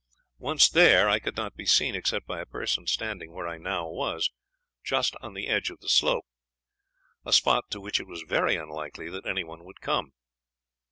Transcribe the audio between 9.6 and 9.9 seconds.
would